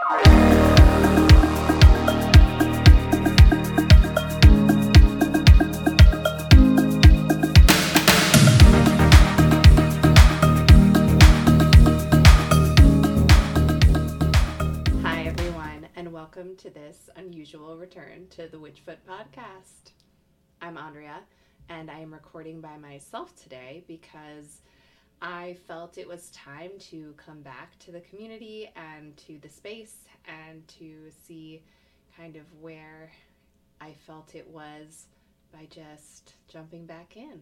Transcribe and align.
Hi, 0.00 0.20
everyone, 15.26 15.88
and 15.96 16.12
welcome 16.12 16.54
to 16.56 16.70
this 16.70 17.10
unusual 17.16 17.76
return 17.76 18.28
to 18.30 18.46
the 18.46 18.58
Witchfoot 18.58 18.98
podcast. 19.08 19.90
I'm 20.62 20.78
Andrea, 20.78 21.22
and 21.68 21.90
I 21.90 21.98
am 21.98 22.12
recording 22.12 22.60
by 22.60 22.76
myself 22.76 23.34
today 23.34 23.82
because 23.88 24.60
I 25.20 25.56
felt 25.66 25.98
it 25.98 26.06
was 26.06 26.30
time 26.30 26.70
to 26.90 27.14
come 27.16 27.40
back 27.42 27.78
to 27.80 27.90
the 27.90 28.00
community 28.00 28.70
and 28.76 29.16
to 29.18 29.38
the 29.40 29.48
space 29.48 29.96
and 30.26 30.66
to 30.68 31.10
see 31.26 31.62
kind 32.16 32.36
of 32.36 32.42
where 32.60 33.10
I 33.80 33.92
felt 34.06 34.34
it 34.34 34.48
was 34.48 35.06
by 35.52 35.66
just 35.70 36.34
jumping 36.46 36.86
back 36.86 37.16
in. 37.16 37.40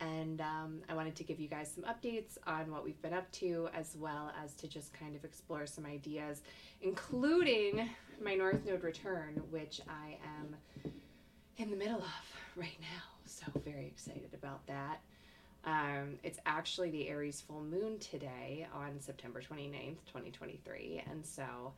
And 0.00 0.40
um, 0.40 0.80
I 0.88 0.94
wanted 0.94 1.14
to 1.16 1.24
give 1.24 1.38
you 1.38 1.48
guys 1.48 1.72
some 1.72 1.84
updates 1.84 2.38
on 2.46 2.70
what 2.70 2.84
we've 2.84 3.00
been 3.02 3.12
up 3.12 3.30
to, 3.32 3.68
as 3.72 3.96
well 3.96 4.32
as 4.42 4.54
to 4.54 4.66
just 4.66 4.92
kind 4.92 5.14
of 5.14 5.24
explore 5.24 5.66
some 5.66 5.86
ideas, 5.86 6.42
including 6.80 7.88
my 8.22 8.34
North 8.34 8.64
Node 8.66 8.82
return, 8.82 9.40
which 9.50 9.80
I 9.88 10.18
am 10.40 10.56
in 11.56 11.70
the 11.70 11.76
middle 11.76 11.98
of 11.98 12.56
right 12.56 12.78
now. 12.80 13.02
So, 13.26 13.46
very 13.64 13.86
excited 13.86 14.30
about 14.34 14.66
that. 14.66 15.00
Um, 15.64 16.18
it's 16.22 16.38
actually 16.44 16.90
the 16.90 17.08
Aries 17.08 17.40
full 17.40 17.62
moon 17.62 17.98
today 17.98 18.66
on 18.74 19.00
September 19.00 19.40
29th, 19.40 19.98
2023. 20.06 21.04
And 21.08 21.24
so 21.24 21.72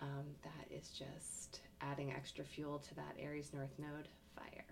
um, 0.00 0.24
that 0.42 0.74
is 0.74 0.88
just 0.90 1.60
adding 1.80 2.12
extra 2.12 2.44
fuel 2.44 2.78
to 2.78 2.94
that 2.96 3.14
Aries 3.18 3.52
North 3.54 3.74
Node 3.78 4.08
fire. 4.36 4.64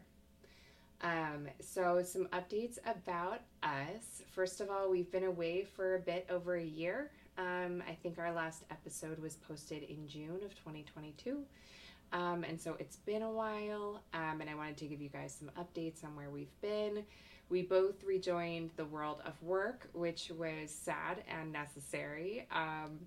Um, 1.01 1.47
so, 1.61 2.03
some 2.03 2.27
updates 2.27 2.79
about 2.85 3.43
us. 3.63 4.23
First 4.35 4.61
of 4.61 4.69
all, 4.69 4.91
we've 4.91 5.11
been 5.13 5.25
away 5.25 5.63
for 5.63 5.95
a 5.95 6.01
bit 6.01 6.27
over 6.29 6.57
a 6.57 6.65
year. 6.65 7.13
Um, 7.37 7.85
I 7.89 7.93
think 7.95 8.19
our 8.19 8.33
last 8.33 8.65
episode 8.71 9.21
was 9.21 9.37
posted 9.37 9.85
in 9.85 10.09
June 10.09 10.41
of 10.45 10.57
2022. 10.57 11.45
Um, 12.13 12.43
and 12.43 12.61
so 12.61 12.75
it's 12.79 12.97
been 12.97 13.23
a 13.23 13.31
while, 13.31 14.01
um, 14.15 14.41
and 14.41 14.49
I 14.49 14.55
wanted 14.55 14.79
to 14.79 14.87
give 14.87 15.01
you 15.01 15.11
guys 15.11 15.37
some 15.39 15.51
updates 15.63 16.05
on 16.05 16.17
where 16.17 16.31
we've 16.31 16.61
been. 16.61 17.05
We 17.51 17.63
both 17.63 18.05
rejoined 18.05 18.71
the 18.77 18.85
world 18.85 19.23
of 19.25 19.43
work, 19.43 19.89
which 19.93 20.31
was 20.37 20.71
sad 20.71 21.23
and 21.29 21.53
necessary. 21.53 22.47
Um, 22.53 23.01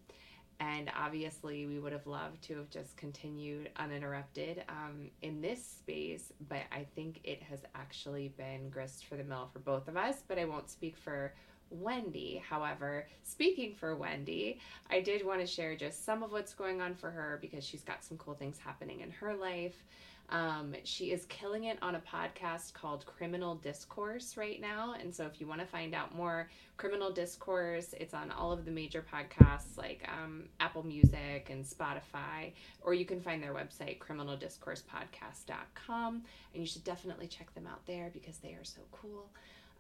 and 0.60 0.92
obviously, 0.96 1.66
we 1.66 1.80
would 1.80 1.92
have 1.92 2.06
loved 2.06 2.44
to 2.44 2.58
have 2.58 2.70
just 2.70 2.96
continued 2.96 3.70
uninterrupted 3.78 4.64
um, 4.70 5.10
in 5.24 5.42
this 5.42 5.66
space, 5.66 6.32
but 6.50 6.62
I 6.72 6.86
think 6.96 7.20
it 7.24 7.42
has 7.44 7.62
actually 7.74 8.30
been 8.38 8.70
grist 8.70 9.06
for 9.06 9.16
the 9.16 9.24
mill 9.24 9.50
for 9.52 9.60
both 9.60 9.88
of 9.88 9.98
us. 9.98 10.18
But 10.28 10.38
I 10.38 10.46
won't 10.46 10.70
speak 10.70 10.98
for 10.98 11.34
Wendi. 11.74 12.42
However, 12.42 13.08
speaking 13.24 13.74
for 13.74 13.96
Wendi, 13.96 14.60
I 14.90 15.02
did 15.02 15.26
want 15.26 15.40
to 15.40 15.48
share 15.48 15.76
just 15.76 16.06
some 16.06 16.22
of 16.22 16.32
what's 16.32 16.54
going 16.54 16.82
on 16.82 16.96
for 16.96 17.10
her 17.10 17.40
because 17.42 17.64
she's 17.64 17.84
got 17.84 18.04
some 18.04 18.18
cool 18.18 18.36
things 18.36 18.60
happening 18.60 19.02
in 19.02 19.12
her 19.12 19.36
life. 19.36 19.84
Um, 20.32 20.74
she 20.86 21.12
is 21.12 21.26
killing 21.26 21.66
it 21.66 21.78
on 21.82 21.96
a 21.96 22.00
podcast 22.00 22.72
called 22.74 23.06
Criminal 23.06 23.56
Discourse 23.56 24.38
right 24.38 24.62
now. 24.62 24.96
And 25.00 25.14
so, 25.14 25.26
if 25.26 25.42
you 25.42 25.48
want 25.48 25.60
to 25.60 25.68
find 25.68 25.94
out 25.94 26.16
more, 26.16 26.50
Criminal 26.78 27.12
Discourse, 27.12 27.94
it's 28.00 28.14
on 28.14 28.32
all 28.32 28.54
of 28.54 28.64
the 28.64 28.72
major 28.72 29.04
podcasts 29.04 29.78
like 29.78 30.08
um, 30.08 30.46
Apple 30.60 30.84
Music 30.84 31.50
and 31.50 31.66
Spotify, 31.66 32.54
or 32.82 32.94
you 32.94 33.04
can 33.06 33.20
find 33.20 33.44
their 33.44 33.54
website, 33.54 34.00
criminaldiscoursepodcast.com. 34.00 36.24
And 36.54 36.62
you 36.62 36.66
should 36.66 36.86
definitely 36.86 37.28
check 37.28 37.54
them 37.54 37.68
out 37.68 37.86
there 37.86 38.10
because 38.14 38.38
they 38.38 38.54
are 38.54 38.64
so 38.64 38.80
cool. 38.92 39.30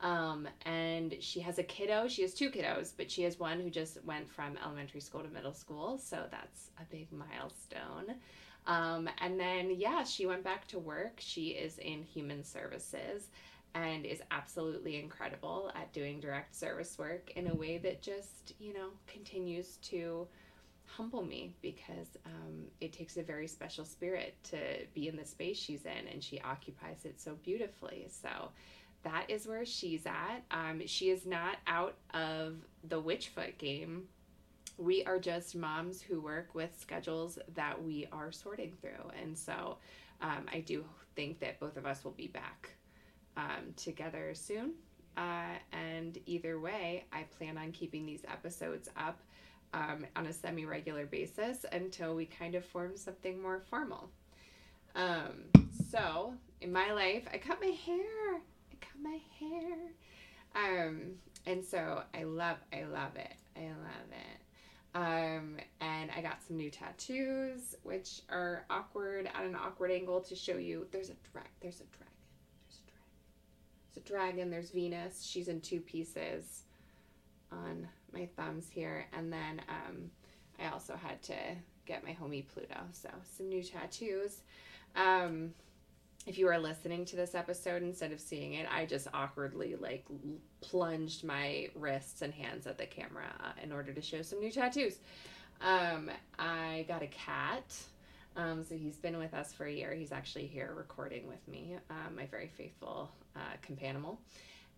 Um, 0.01 0.47
and 0.65 1.15
she 1.19 1.39
has 1.41 1.59
a 1.59 1.63
kiddo. 1.63 2.07
She 2.07 2.23
has 2.23 2.33
two 2.33 2.49
kiddos, 2.49 2.91
but 2.95 3.09
she 3.09 3.23
has 3.23 3.39
one 3.39 3.59
who 3.59 3.69
just 3.69 4.03
went 4.03 4.29
from 4.29 4.57
elementary 4.63 4.99
school 4.99 5.21
to 5.21 5.29
middle 5.29 5.53
school. 5.53 5.97
So 5.97 6.25
that's 6.29 6.71
a 6.79 6.83
big 6.91 7.07
milestone. 7.11 8.15
Um, 8.67 9.09
and 9.19 9.39
then, 9.39 9.71
yeah, 9.75 10.03
she 10.03 10.25
went 10.25 10.43
back 10.43 10.67
to 10.69 10.79
work. 10.79 11.15
She 11.19 11.49
is 11.49 11.77
in 11.79 12.03
human 12.03 12.43
services 12.43 13.29
and 13.73 14.05
is 14.05 14.21
absolutely 14.31 14.99
incredible 14.99 15.71
at 15.75 15.91
doing 15.93 16.19
direct 16.19 16.55
service 16.55 16.97
work 16.97 17.31
in 17.35 17.47
a 17.47 17.55
way 17.55 17.77
that 17.79 18.01
just, 18.01 18.53
you 18.59 18.73
know, 18.73 18.89
continues 19.07 19.77
to 19.77 20.27
humble 20.85 21.23
me 21.23 21.53
because 21.61 22.17
um, 22.25 22.65
it 22.81 22.91
takes 22.91 23.15
a 23.15 23.23
very 23.23 23.47
special 23.47 23.85
spirit 23.85 24.35
to 24.43 24.57
be 24.93 25.07
in 25.07 25.15
the 25.15 25.25
space 25.25 25.57
she's 25.57 25.85
in 25.85 26.07
and 26.11 26.21
she 26.21 26.39
occupies 26.41 27.05
it 27.05 27.19
so 27.19 27.35
beautifully. 27.43 28.07
So, 28.09 28.49
that 29.03 29.25
is 29.29 29.47
where 29.47 29.65
she's 29.65 30.05
at. 30.05 30.43
Um, 30.51 30.81
she 30.85 31.09
is 31.09 31.25
not 31.25 31.57
out 31.67 31.95
of 32.13 32.57
the 32.83 33.01
Witchfoot 33.01 33.57
game. 33.57 34.03
We 34.77 35.03
are 35.05 35.19
just 35.19 35.55
moms 35.55 36.01
who 36.01 36.21
work 36.21 36.55
with 36.55 36.79
schedules 36.79 37.37
that 37.55 37.81
we 37.81 38.07
are 38.11 38.31
sorting 38.31 38.73
through. 38.81 39.11
And 39.21 39.37
so 39.37 39.77
um, 40.21 40.45
I 40.51 40.59
do 40.59 40.85
think 41.15 41.39
that 41.39 41.59
both 41.59 41.77
of 41.77 41.85
us 41.85 42.03
will 42.03 42.11
be 42.11 42.27
back 42.27 42.69
um, 43.37 43.73
together 43.75 44.33
soon. 44.33 44.73
Uh, 45.17 45.55
and 45.73 46.17
either 46.25 46.59
way, 46.59 47.05
I 47.11 47.23
plan 47.37 47.57
on 47.57 47.71
keeping 47.71 48.05
these 48.05 48.23
episodes 48.27 48.89
up 48.97 49.19
um, 49.73 50.05
on 50.15 50.25
a 50.25 50.33
semi 50.33 50.65
regular 50.65 51.05
basis 51.05 51.65
until 51.71 52.15
we 52.15 52.25
kind 52.25 52.55
of 52.55 52.65
form 52.65 52.95
something 52.95 53.41
more 53.41 53.59
formal. 53.59 54.09
Um, 54.95 55.45
so, 55.89 56.33
in 56.59 56.71
my 56.71 56.91
life, 56.91 57.27
I 57.33 57.37
cut 57.37 57.59
my 57.61 57.67
hair 57.71 58.41
I 58.71 58.75
cut 58.79 59.01
my 59.01 59.19
hair. 59.39 59.77
Um, 60.55 61.13
and 61.45 61.63
so 61.63 62.03
I 62.13 62.23
love, 62.23 62.57
I 62.73 62.83
love 62.83 63.15
it. 63.15 63.33
I 63.55 63.61
love 63.67 64.11
it. 64.11 64.30
Um, 64.93 65.57
and 65.79 66.11
I 66.15 66.21
got 66.21 66.43
some 66.45 66.57
new 66.57 66.69
tattoos, 66.69 67.75
which 67.83 68.21
are 68.29 68.65
awkward 68.69 69.29
at 69.33 69.45
an 69.45 69.55
awkward 69.55 69.91
angle 69.91 70.19
to 70.21 70.35
show 70.35 70.57
you. 70.57 70.85
There's 70.91 71.09
a 71.09 71.15
drag. 71.31 71.47
There's 71.61 71.79
a 71.79 71.85
dragon. 71.85 72.13
There's 72.67 72.79
a 72.79 72.91
dragon. 72.91 73.09
There's 73.93 74.05
a 74.05 74.07
dragon. 74.07 74.49
There's 74.49 74.69
Venus. 74.71 75.23
She's 75.23 75.47
in 75.47 75.61
two 75.61 75.79
pieces 75.79 76.63
on 77.51 77.87
my 78.13 78.27
thumbs 78.35 78.69
here. 78.69 79.05
And 79.13 79.31
then 79.31 79.61
um, 79.69 80.11
I 80.59 80.71
also 80.73 80.95
had 80.95 81.21
to 81.23 81.35
get 81.85 82.03
my 82.03 82.11
homie 82.11 82.45
Pluto. 82.47 82.81
So 82.91 83.09
some 83.37 83.47
new 83.47 83.63
tattoos. 83.63 84.41
Um, 84.95 85.53
if 86.27 86.37
you 86.37 86.47
are 86.47 86.59
listening 86.59 87.05
to 87.05 87.15
this 87.15 87.33
episode 87.33 87.81
instead 87.81 88.11
of 88.11 88.19
seeing 88.19 88.53
it, 88.53 88.67
I 88.71 88.85
just 88.85 89.07
awkwardly 89.13 89.75
like 89.75 90.05
plunged 90.61 91.23
my 91.23 91.69
wrists 91.75 92.21
and 92.21 92.33
hands 92.33 92.67
at 92.67 92.77
the 92.77 92.85
camera 92.85 93.33
uh, 93.39 93.51
in 93.63 93.71
order 93.71 93.91
to 93.91 94.01
show 94.01 94.21
some 94.21 94.39
new 94.39 94.51
tattoos. 94.51 94.99
Um, 95.61 96.09
I 96.37 96.85
got 96.87 97.01
a 97.01 97.07
cat. 97.07 97.75
Um, 98.37 98.63
so 98.63 98.75
he's 98.75 98.95
been 98.95 99.17
with 99.17 99.33
us 99.33 99.51
for 99.51 99.65
a 99.65 99.71
year. 99.71 99.93
He's 99.93 100.11
actually 100.11 100.47
here 100.47 100.73
recording 100.75 101.27
with 101.27 101.45
me, 101.47 101.75
uh, 101.89 102.09
my 102.15 102.27
very 102.27 102.47
faithful 102.47 103.11
uh, 103.35 103.39
companion. 103.61 104.17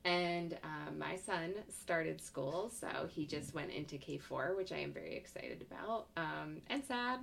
And 0.06 0.58
um, 0.64 0.98
my 1.00 1.16
son 1.16 1.54
started 1.70 2.20
school, 2.22 2.70
so 2.70 3.08
he 3.10 3.26
just 3.26 3.54
went 3.54 3.72
into 3.72 3.96
K4, 3.96 4.58
which 4.58 4.72
I 4.72 4.78
am 4.78 4.92
very 4.92 5.16
excited 5.16 5.66
about 5.70 6.08
um, 6.18 6.58
and 6.68 6.84
sad 6.84 7.20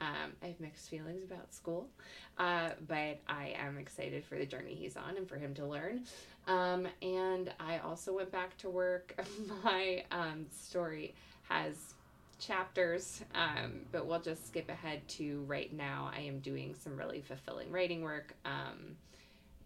um, 0.00 0.32
I 0.42 0.46
have 0.46 0.60
mixed 0.60 0.88
feelings 0.88 1.24
about 1.24 1.54
school, 1.54 1.88
uh, 2.38 2.70
but 2.86 3.18
I 3.28 3.54
am 3.58 3.78
excited 3.78 4.24
for 4.24 4.36
the 4.36 4.46
journey 4.46 4.74
he's 4.74 4.96
on 4.96 5.16
and 5.16 5.28
for 5.28 5.36
him 5.36 5.54
to 5.54 5.66
learn. 5.66 6.02
Um, 6.46 6.86
and 7.02 7.52
I 7.58 7.78
also 7.78 8.14
went 8.14 8.30
back 8.30 8.56
to 8.58 8.70
work. 8.70 9.18
My 9.64 10.04
um, 10.12 10.46
story 10.50 11.14
has 11.48 11.94
chapters, 12.38 13.22
um, 13.34 13.80
but 13.92 14.06
we'll 14.06 14.20
just 14.20 14.46
skip 14.46 14.68
ahead 14.68 15.06
to 15.08 15.42
right 15.46 15.72
now. 15.72 16.10
I 16.14 16.20
am 16.20 16.40
doing 16.40 16.74
some 16.74 16.96
really 16.96 17.22
fulfilling 17.22 17.70
writing 17.70 18.02
work 18.02 18.34
um, 18.44 18.96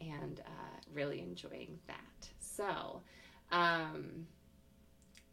and 0.01 0.41
uh, 0.47 0.77
really 0.95 1.21
enjoying 1.21 1.79
that. 1.89 2.29
So, 2.39 3.01
um, 3.51 4.27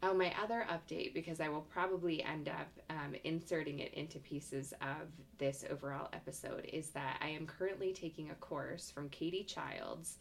Oh, 0.00 0.14
my 0.14 0.32
other 0.40 0.64
update, 0.70 1.12
because 1.12 1.40
I 1.40 1.48
will 1.48 1.66
probably 1.72 2.22
end 2.22 2.48
up 2.48 2.68
um, 2.88 3.16
inserting 3.24 3.80
it 3.80 3.92
into 3.94 4.20
pieces 4.20 4.72
of 4.80 5.08
this 5.38 5.64
overall 5.68 6.08
episode, 6.12 6.66
is 6.72 6.90
that 6.90 7.18
I 7.20 7.30
am 7.30 7.46
currently 7.46 7.92
taking 7.92 8.30
a 8.30 8.34
course 8.36 8.92
from 8.92 9.08
Kaitie 9.08 9.44
Childs 9.44 10.18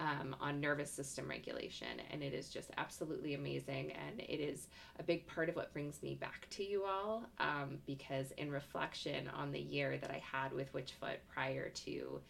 um, 0.00 0.34
on 0.40 0.60
nervous 0.60 0.90
system 0.90 1.28
regulation, 1.28 2.00
and 2.10 2.20
it 2.20 2.34
is 2.34 2.48
just 2.48 2.72
absolutely 2.78 3.34
amazing. 3.34 3.92
And 3.92 4.18
it 4.18 4.40
is 4.40 4.66
a 4.98 5.04
big 5.04 5.24
part 5.28 5.48
of 5.48 5.54
what 5.54 5.72
brings 5.72 6.02
me 6.02 6.16
back 6.16 6.48
to 6.50 6.64
you 6.64 6.84
all, 6.84 7.22
um, 7.38 7.78
because 7.86 8.32
in 8.32 8.50
reflection 8.50 9.28
on 9.28 9.52
the 9.52 9.60
year 9.60 9.98
that 9.98 10.10
I 10.10 10.20
had 10.20 10.52
with 10.52 10.72
Witchfoot 10.72 11.18
prior 11.32 11.68
to 11.68 12.20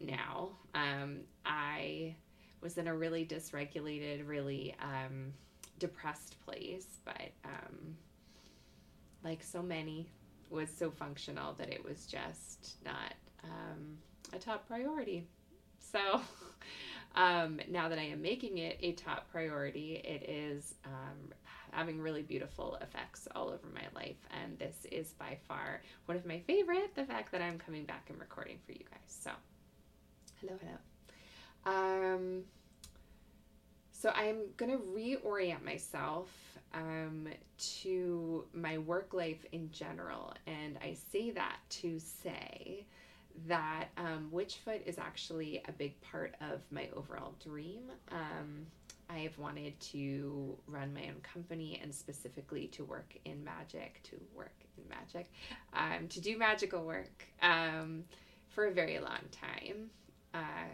now, 0.00 0.50
um, 0.74 1.20
I 1.46 2.16
was 2.60 2.78
in 2.78 2.88
a 2.88 2.96
really 2.96 3.24
dysregulated, 3.24 4.26
really 4.26 4.74
depressed 5.82 6.36
place, 6.46 6.86
but 7.04 7.32
um, 7.44 7.96
like 9.24 9.42
so 9.42 9.60
many 9.60 10.08
was 10.48 10.68
so 10.70 10.92
functional 10.92 11.54
that 11.54 11.70
it 11.70 11.84
was 11.84 12.06
just 12.06 12.76
not 12.84 13.14
um, 13.42 13.98
a 14.32 14.38
top 14.38 14.68
priority. 14.68 15.26
So 15.80 16.20
um, 17.16 17.58
now 17.68 17.88
that 17.88 17.98
I 17.98 18.04
am 18.04 18.22
making 18.22 18.58
it 18.58 18.78
a 18.80 18.92
top 18.92 19.28
priority, 19.32 19.94
it 20.04 20.30
is 20.30 20.76
um, 20.84 21.34
having 21.72 22.00
really 22.00 22.22
beautiful 22.22 22.78
effects 22.80 23.26
all 23.34 23.48
over 23.48 23.66
my 23.74 23.86
life. 23.92 24.24
And 24.40 24.56
this 24.60 24.86
is 24.92 25.14
by 25.14 25.36
far 25.48 25.82
one 26.06 26.16
of 26.16 26.24
my 26.24 26.38
favorite 26.46 26.94
the 26.94 27.04
fact 27.04 27.32
that 27.32 27.42
I'm 27.42 27.58
coming 27.58 27.86
back 27.86 28.06
and 28.08 28.20
recording 28.20 28.58
for 28.64 28.70
you 28.70 28.84
guys. 28.88 29.00
So, 29.08 29.32
hello, 30.40 30.56
hello. 30.60 30.76
Um, 31.64 32.44
so 34.02 34.10
I'm 34.16 34.38
going 34.56 34.72
to 34.72 34.78
reorient 34.78 35.64
myself 35.64 36.28
um, 36.74 37.28
to 37.82 38.44
my 38.52 38.78
work 38.78 39.14
life 39.14 39.46
in 39.52 39.70
general. 39.70 40.34
And 40.48 40.76
I 40.82 40.96
say 41.12 41.30
that 41.30 41.58
to 41.82 42.00
say 42.00 42.84
that 43.46 43.90
um, 43.96 44.28
Witchfoot 44.34 44.84
is 44.86 44.98
actually 44.98 45.62
a 45.68 45.72
big 45.72 46.00
part 46.00 46.34
of 46.40 46.62
my 46.72 46.88
overall 46.96 47.34
dream. 47.44 47.92
Um, 48.10 48.66
I 49.08 49.18
have 49.18 49.38
wanted 49.38 49.78
to 49.92 50.58
run 50.66 50.92
my 50.92 51.02
own 51.02 51.20
company 51.22 51.78
and 51.80 51.94
specifically 51.94 52.66
to 52.72 52.84
work 52.84 53.16
in 53.24 53.44
magic, 53.44 54.00
to 54.10 54.16
work 54.34 54.56
in 54.78 54.82
magic, 54.88 55.30
um, 55.74 56.08
to 56.08 56.20
do 56.20 56.36
magical 56.36 56.82
work 56.84 57.24
um, 57.40 58.02
for 58.48 58.64
a 58.64 58.72
very 58.72 58.98
long 58.98 59.22
time. 59.30 59.90
Uh, 60.34 60.72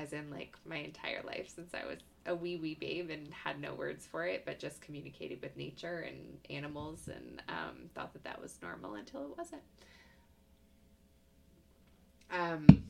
as 0.00 0.12
in, 0.12 0.30
like, 0.30 0.56
my 0.64 0.76
entire 0.76 1.22
life 1.24 1.52
since 1.54 1.72
I 1.74 1.86
was 1.86 1.98
a 2.26 2.34
wee 2.34 2.56
wee 2.56 2.76
babe 2.78 3.10
and 3.10 3.28
had 3.32 3.60
no 3.60 3.74
words 3.74 4.06
for 4.06 4.26
it, 4.26 4.44
but 4.44 4.58
just 4.58 4.80
communicated 4.80 5.40
with 5.42 5.56
nature 5.56 6.06
and 6.06 6.38
animals 6.48 7.08
and 7.08 7.42
um, 7.48 7.88
thought 7.94 8.12
that 8.12 8.24
that 8.24 8.40
was 8.40 8.58
normal 8.62 8.94
until 8.94 9.22
it 9.22 9.38
wasn't. 9.38 9.62
Um, 12.32 12.82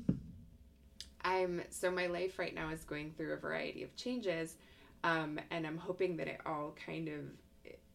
I'm 1.25 1.63
so 1.71 1.91
my 1.91 2.07
life 2.07 2.39
right 2.39 2.55
now 2.55 2.71
is 2.71 2.85
going 2.85 3.13
through 3.17 3.33
a 3.33 3.37
variety 3.37 3.83
of 3.83 3.95
changes, 3.97 4.57
um, 5.05 5.39
and 5.51 5.67
I'm 5.67 5.79
hoping 5.79 6.17
that 6.19 6.29
it 6.29 6.41
all 6.45 6.75
kind 6.87 7.09
of 7.09 7.21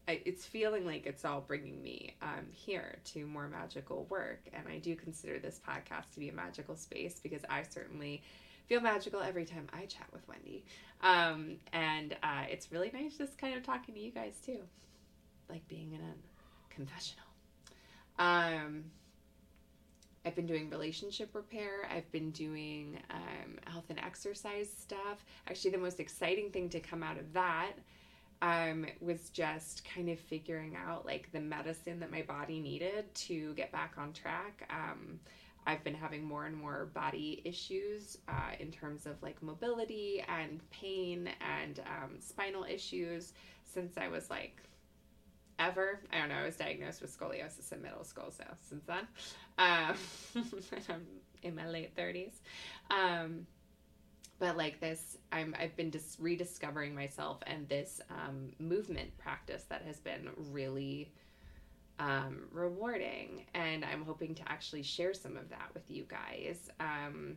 it's 0.08 0.46
feeling 0.46 0.86
like 0.86 1.04
it's 1.04 1.24
all 1.24 1.40
bringing 1.40 1.82
me 1.82 2.14
um, 2.22 2.46
here 2.52 2.96
to 3.04 3.26
more 3.26 3.48
magical 3.48 4.06
work, 4.08 4.40
and 4.52 4.68
I 4.68 4.78
do 4.78 4.94
consider 4.94 5.38
this 5.38 5.60
podcast 5.66 6.12
to 6.14 6.20
be 6.20 6.28
a 6.28 6.32
magical 6.32 6.76
space 6.76 7.18
because 7.20 7.42
I 7.50 7.62
certainly 7.62 8.22
feel 8.66 8.80
magical 8.80 9.20
every 9.20 9.44
time 9.44 9.66
I 9.72 9.86
chat 9.86 10.06
with 10.12 10.26
Wendi. 10.28 10.62
Um, 11.02 11.56
and 11.72 12.16
uh, 12.22 12.44
it's 12.50 12.72
really 12.72 12.90
nice 12.92 13.16
just 13.16 13.38
kind 13.38 13.56
of 13.56 13.62
talking 13.62 13.94
to 13.94 14.00
you 14.00 14.10
guys 14.10 14.38
too, 14.44 14.60
like 15.48 15.66
being 15.68 15.92
in 15.92 16.00
a 16.00 16.74
confessional. 16.74 17.24
Um, 18.18 18.84
I've 20.24 20.34
been 20.34 20.46
doing 20.46 20.68
relationship 20.70 21.34
repair. 21.34 21.88
I've 21.94 22.10
been 22.10 22.32
doing 22.32 22.98
um, 23.10 23.58
health 23.66 23.84
and 23.90 23.98
exercise 24.00 24.68
stuff. 24.68 25.24
Actually, 25.48 25.70
the 25.70 25.78
most 25.78 26.00
exciting 26.00 26.50
thing 26.50 26.68
to 26.70 26.80
come 26.80 27.02
out 27.02 27.16
of 27.16 27.32
that 27.34 27.72
um, 28.42 28.86
was 29.00 29.30
just 29.30 29.84
kind 29.84 30.08
of 30.08 30.18
figuring 30.18 30.76
out 30.76 31.06
like 31.06 31.30
the 31.32 31.40
medicine 31.40 32.00
that 32.00 32.10
my 32.10 32.22
body 32.22 32.60
needed 32.60 33.14
to 33.14 33.54
get 33.54 33.70
back 33.70 33.94
on 33.98 34.12
track. 34.12 34.68
Um, 34.68 35.20
I've 35.66 35.82
been 35.82 35.94
having 35.94 36.24
more 36.24 36.46
and 36.46 36.56
more 36.56 36.90
body 36.94 37.42
issues 37.44 38.18
uh, 38.28 38.52
in 38.60 38.70
terms 38.70 39.06
of 39.06 39.20
like 39.22 39.42
mobility 39.42 40.24
and 40.28 40.60
pain 40.70 41.28
and 41.40 41.80
um, 41.80 42.16
spinal 42.20 42.64
issues 42.64 43.32
since 43.64 43.98
I 43.98 44.08
was 44.08 44.30
like 44.30 44.62
ever. 45.58 46.00
I 46.12 46.18
don't 46.18 46.28
know. 46.28 46.36
I 46.36 46.44
was 46.44 46.56
diagnosed 46.56 47.02
with 47.02 47.18
scoliosis 47.18 47.72
in 47.72 47.82
middle 47.82 48.04
school, 48.04 48.30
so 48.30 48.44
since 48.68 48.84
then, 48.84 49.06
um, 49.58 49.96
I'm 50.88 51.06
in 51.42 51.54
my 51.54 51.68
late 51.68 51.94
thirties. 51.96 52.40
Um, 52.90 53.46
but 54.38 54.56
like 54.56 54.80
this, 54.80 55.16
I'm 55.32 55.54
I've 55.58 55.76
been 55.76 55.90
just 55.90 56.18
rediscovering 56.20 56.94
myself 56.94 57.38
and 57.46 57.68
this 57.68 58.00
um, 58.10 58.52
movement 58.58 59.16
practice 59.18 59.64
that 59.68 59.82
has 59.82 59.98
been 59.98 60.28
really 60.50 61.10
um, 61.98 62.48
rewarding. 62.50 63.44
And 63.54 63.84
I'm 63.84 64.04
hoping 64.04 64.34
to 64.36 64.42
actually 64.48 64.82
share 64.82 65.14
some 65.14 65.36
of 65.36 65.48
that 65.50 65.70
with 65.74 65.90
you 65.90 66.04
guys. 66.08 66.70
Um, 66.80 67.36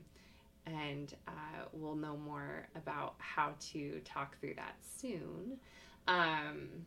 and 0.66 1.14
uh, 1.28 1.66
we'll 1.72 1.96
know 1.96 2.18
more 2.18 2.68
about 2.76 3.16
how 3.18 3.54
to 3.72 4.00
talk 4.06 4.40
through 4.40 4.56
that 4.56 4.76
soon. 4.82 5.58
Um, 6.08 6.86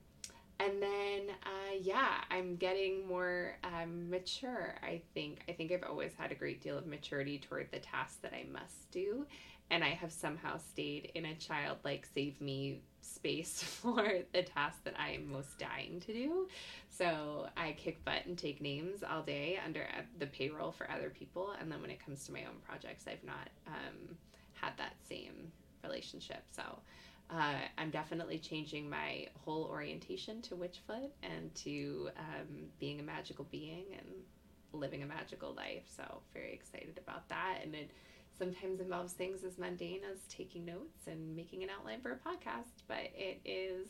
and 0.60 0.80
then, 0.80 1.34
uh, 1.44 1.74
yeah, 1.80 2.18
I'm 2.30 2.56
getting 2.56 3.06
more 3.06 3.56
um, 3.64 4.08
mature. 4.08 4.76
I 4.82 5.02
think 5.12 5.40
I 5.48 5.52
think 5.52 5.72
I've 5.72 5.82
always 5.82 6.12
had 6.16 6.30
a 6.30 6.36
great 6.36 6.62
deal 6.62 6.78
of 6.78 6.86
maturity 6.86 7.38
toward 7.38 7.68
the 7.72 7.80
tasks 7.80 8.18
that 8.22 8.32
I 8.32 8.46
must 8.52 8.90
do, 8.92 9.26
and 9.70 9.82
I 9.82 9.88
have 9.88 10.12
somehow 10.12 10.58
stayed 10.58 11.10
in 11.14 11.24
a 11.24 11.34
childlike 11.34 12.06
save 12.14 12.40
me 12.40 12.82
space 13.22 13.62
for 13.82 14.04
the 14.32 14.42
task 14.42 14.82
that 14.82 14.94
I 14.98 15.12
am 15.12 15.30
most 15.30 15.56
dying 15.58 16.02
to 16.06 16.12
do. 16.12 16.48
So 16.88 17.46
I 17.56 17.72
kick 17.72 18.04
butt 18.04 18.26
and 18.26 18.36
take 18.36 18.60
names 18.60 19.04
all 19.08 19.22
day 19.22 19.60
under 19.64 19.82
uh, 19.82 20.02
the 20.18 20.26
payroll 20.26 20.72
for 20.72 20.90
other 20.90 21.08
people. 21.08 21.54
And 21.60 21.70
then 21.70 21.80
when 21.80 21.90
it 21.90 22.04
comes 22.04 22.26
to 22.26 22.32
my 22.32 22.40
own 22.40 22.56
projects, 22.66 23.04
I've 23.06 23.24
not 23.24 23.48
um, 23.68 24.16
had 24.54 24.72
that 24.78 24.94
same 25.08 25.52
relationship. 25.84 26.42
So 26.50 26.62
uh, 27.30 27.54
I'm 27.78 27.90
definitely 27.90 28.38
changing 28.38 28.90
my 28.90 29.28
whole 29.44 29.64
orientation 29.70 30.42
to 30.42 30.56
Witchfoot 30.56 31.10
and 31.22 31.54
to 31.54 32.10
um, 32.18 32.66
being 32.80 32.98
a 32.98 33.04
magical 33.04 33.46
being 33.52 33.84
and 33.96 34.08
living 34.72 35.04
a 35.04 35.06
magical 35.06 35.54
life. 35.54 35.84
So 35.96 36.22
very 36.34 36.52
excited 36.52 36.98
about 36.98 37.28
that. 37.28 37.58
And 37.62 37.74
it 37.74 37.90
sometimes 38.42 38.80
involves 38.80 39.12
things 39.12 39.44
as 39.44 39.56
mundane 39.56 40.00
as 40.10 40.18
taking 40.28 40.64
notes 40.64 41.06
and 41.06 41.36
making 41.36 41.62
an 41.62 41.68
outline 41.70 42.00
for 42.00 42.10
a 42.10 42.16
podcast, 42.16 42.82
but 42.88 43.08
it 43.14 43.40
is 43.44 43.86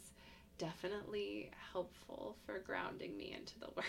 definitely 0.58 1.50
helpful 1.72 2.36
for 2.44 2.58
grounding 2.58 3.16
me 3.16 3.34
into 3.34 3.58
the 3.60 3.68
work. 3.74 3.86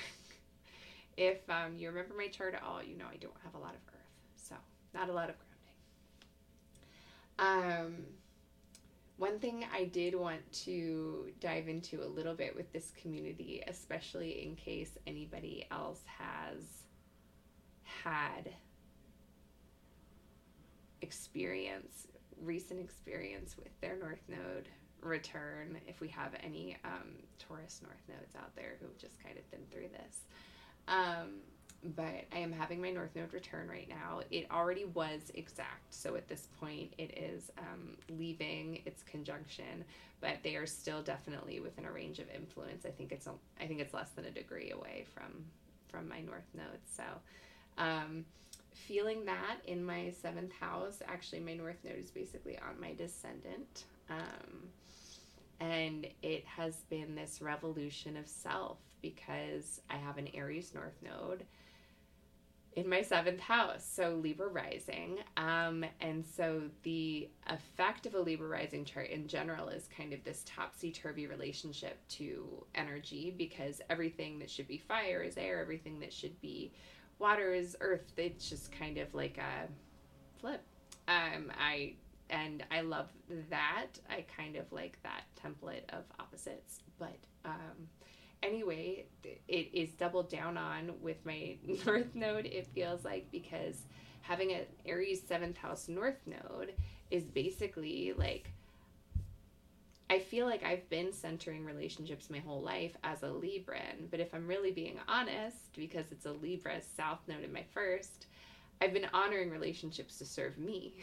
if 1.17 1.37
um, 1.49 1.75
you 1.75 1.89
remember 1.89 2.13
my 2.17 2.27
chart 2.27 2.53
at 2.53 2.63
all, 2.63 2.81
you 2.81 2.95
know 2.97 3.07
I 3.11 3.17
don't 3.17 3.35
have 3.43 3.55
a 3.55 3.57
lot 3.57 3.71
of 3.71 3.81
earth, 3.89 4.37
so 4.37 4.55
not 4.93 5.09
a 5.09 5.13
lot 5.13 5.29
of 5.29 5.35
grounding. 7.37 7.83
Um, 7.89 8.05
one 9.17 9.39
thing 9.39 9.65
I 9.75 9.83
did 9.83 10.15
want 10.15 10.49
to 10.63 11.27
dive 11.41 11.67
into 11.67 12.01
a 12.01 12.07
little 12.07 12.35
bit 12.35 12.55
with 12.55 12.71
this 12.71 12.93
community, 13.01 13.61
especially 13.67 14.45
in 14.45 14.55
case 14.55 14.97
anybody 15.05 15.67
else 15.71 15.99
has 16.05 16.63
had 17.83 18.53
experience, 21.03 22.07
recent 22.41 22.79
experience 22.79 23.55
with 23.57 23.79
their 23.81 23.95
North 23.95 24.23
Node 24.27 24.67
return, 25.01 25.77
if 25.87 25.99
we 25.99 26.07
have 26.07 26.31
any 26.43 26.77
um, 26.85 27.09
Taurus 27.37 27.81
North 27.83 28.01
Nodes 28.07 28.35
out 28.35 28.55
there 28.55 28.77
who've 28.79 28.97
just 28.97 29.21
kind 29.21 29.37
of 29.37 29.51
been 29.51 29.59
through 29.71 29.89
this. 29.89 30.21
Um, 30.87 31.41
but 31.95 32.23
I 32.31 32.37
am 32.37 32.53
having 32.53 32.81
my 32.81 32.91
North 32.91 33.13
Node 33.15 33.33
return 33.33 33.67
right 33.67 33.89
now. 33.89 34.21
It 34.31 34.47
already 34.49 34.85
was 34.85 35.31
exact, 35.35 35.93
so 35.93 36.15
at 36.15 36.27
this 36.29 36.47
point 36.59 36.93
it 36.97 37.17
is 37.17 37.51
um, 37.57 37.97
leaving 38.17 38.81
its 38.85 39.03
conjunction, 39.03 39.83
but 40.21 40.37
they 40.43 40.55
are 40.55 40.65
still 40.65 41.01
definitely 41.01 41.59
within 41.59 41.85
a 41.85 41.91
range 41.91 42.19
of 42.19 42.25
influence. 42.33 42.85
I 42.85 42.89
think 42.91 43.11
it's 43.11 43.27
I 43.59 43.65
think 43.65 43.81
it's 43.81 43.93
less 43.93 44.11
than 44.11 44.25
a 44.25 44.31
degree 44.31 44.71
away 44.71 45.05
from 45.13 45.43
from 45.89 46.07
my 46.07 46.21
North 46.21 46.47
Node. 46.53 46.79
So 46.95 47.03
um, 47.77 48.25
feeling 48.73 49.25
that 49.25 49.57
in 49.65 49.83
my 49.83 50.11
seventh 50.21 50.51
house. 50.53 51.01
Actually, 51.07 51.41
my 51.41 51.53
North 51.53 51.77
Node 51.83 51.99
is 51.99 52.11
basically 52.11 52.57
on 52.57 52.79
my 52.79 52.93
descendant. 52.93 53.85
Um, 54.09 54.69
and 55.59 56.07
it 56.21 56.45
has 56.45 56.75
been 56.89 57.15
this 57.15 57.41
revolution 57.41 58.17
of 58.17 58.27
self 58.27 58.77
because 59.01 59.81
I 59.89 59.95
have 59.95 60.17
an 60.17 60.27
Aries 60.33 60.73
North 60.73 60.97
Node 61.01 61.45
in 62.75 62.89
my 62.89 63.01
seventh 63.01 63.39
house, 63.39 63.85
so 63.87 64.15
Libra 64.15 64.47
rising. 64.47 65.19
Um, 65.37 65.85
and 66.01 66.25
so 66.25 66.63
the 66.83 67.29
effect 67.47 68.05
of 68.05 68.15
a 68.15 68.19
Libra 68.19 68.47
rising 68.47 68.83
chart 68.83 69.09
in 69.09 69.27
general 69.27 69.69
is 69.69 69.87
kind 69.95 70.13
of 70.13 70.23
this 70.23 70.43
topsy 70.45 70.91
turvy 70.91 71.27
relationship 71.27 71.99
to 72.09 72.65
energy 72.73 73.33
because 73.37 73.81
everything 73.89 74.39
that 74.39 74.49
should 74.49 74.67
be 74.67 74.77
fire 74.77 75.21
is 75.21 75.37
air, 75.37 75.61
everything 75.61 75.99
that 75.99 76.11
should 76.11 76.39
be 76.41 76.71
water 77.19 77.53
is 77.53 77.75
earth. 77.81 78.11
It's 78.17 78.49
just 78.49 78.71
kind 78.71 78.97
of 78.97 79.13
like 79.13 79.37
a 79.37 79.67
flip. 80.39 80.61
Um, 81.07 81.51
I 81.59 81.95
and 82.29 82.63
I 82.71 82.81
love 82.81 83.09
that. 83.49 83.87
I 84.09 84.25
kind 84.35 84.55
of 84.55 84.71
like 84.71 84.97
that 85.03 85.23
template 85.41 85.89
of 85.89 86.03
opposites. 86.19 86.79
But 86.97 87.17
um, 87.45 87.87
anyway, 88.41 89.05
it 89.23 89.69
is 89.73 89.91
doubled 89.91 90.29
down 90.29 90.57
on 90.57 90.93
with 91.01 91.25
my 91.25 91.57
North 91.85 92.15
Node. 92.15 92.45
It 92.45 92.67
feels 92.67 93.03
like 93.05 93.31
because 93.31 93.87
having 94.21 94.53
an 94.53 94.61
Aries 94.85 95.21
seventh 95.25 95.57
house 95.57 95.87
North 95.87 96.19
Node 96.25 96.73
is 97.11 97.23
basically 97.23 98.13
like 98.17 98.49
I 100.13 100.19
feel 100.19 100.45
like 100.45 100.63
I've 100.63 100.87
been 100.91 101.11
centering 101.11 101.65
relationships 101.65 102.29
my 102.29 102.37
whole 102.37 102.61
life 102.61 102.95
as 103.03 103.23
a 103.23 103.29
Libran, 103.29 104.11
but 104.11 104.19
if 104.19 104.31
I'm 104.31 104.45
really 104.45 104.69
being 104.69 104.99
honest, 105.07 105.73
because 105.75 106.05
it's 106.11 106.27
a 106.27 106.31
Libra 106.31 106.79
South 106.95 107.17
Node 107.27 107.43
in 107.43 107.51
my 107.51 107.63
first, 107.73 108.27
I've 108.79 108.93
been 108.93 109.07
honoring 109.11 109.49
relationships 109.49 110.19
to 110.19 110.25
serve 110.25 110.59
me. 110.59 110.93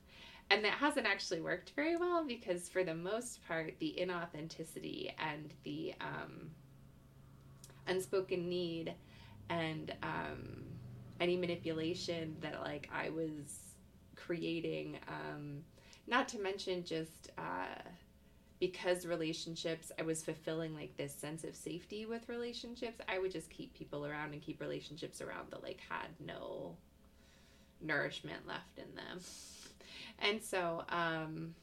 and 0.50 0.62
that 0.66 0.74
hasn't 0.74 1.06
actually 1.06 1.40
worked 1.40 1.70
very 1.76 1.96
well 1.96 2.26
because, 2.26 2.68
for 2.68 2.84
the 2.84 2.94
most 2.94 3.42
part, 3.48 3.72
the 3.78 3.96
inauthenticity 3.98 5.14
and 5.18 5.54
the 5.64 5.94
um, 6.02 6.50
unspoken 7.86 8.50
need 8.50 8.92
and 9.48 9.94
um, 10.02 10.66
any 11.20 11.38
manipulation 11.38 12.36
that 12.42 12.60
like 12.60 12.90
I 12.94 13.08
was 13.08 13.76
creating, 14.14 14.98
um, 15.08 15.62
not 16.06 16.28
to 16.28 16.38
mention 16.38 16.84
just 16.84 17.30
uh, 17.38 17.80
because 18.60 19.06
relationships, 19.06 19.92
I 19.98 20.02
was 20.02 20.22
fulfilling 20.22 20.74
like 20.74 20.96
this 20.96 21.14
sense 21.14 21.44
of 21.44 21.54
safety 21.54 22.06
with 22.06 22.28
relationships. 22.28 23.00
I 23.08 23.18
would 23.18 23.30
just 23.30 23.50
keep 23.50 23.74
people 23.74 24.04
around 24.04 24.32
and 24.32 24.42
keep 24.42 24.60
relationships 24.60 25.20
around 25.20 25.50
that 25.50 25.62
like 25.62 25.80
had 25.88 26.08
no 26.24 26.76
nourishment 27.80 28.46
left 28.46 28.78
in 28.78 28.94
them. 28.94 29.20
And 30.20 30.42
so 30.42 30.84
um, 30.88 31.54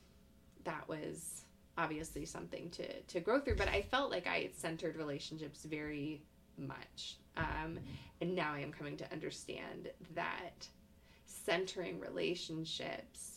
that 0.64 0.88
was 0.88 1.42
obviously 1.78 2.26
something 2.26 2.70
to, 2.72 3.02
to 3.02 3.20
grow 3.20 3.40
through, 3.40 3.58
but 3.58 3.68
I 3.68 3.82
felt 3.82 4.12
like 4.12 4.28
I 4.28 4.50
centered 4.56 4.96
relationships 4.96 5.64
very 5.66 6.22
much. 6.58 7.18
Um, 7.36 7.80
and 8.22 8.34
now 8.34 8.54
I 8.54 8.60
am 8.60 8.72
coming 8.72 8.96
to 8.98 9.12
understand 9.12 9.90
that 10.16 10.68
centering 11.26 12.00
relationships, 12.00 13.35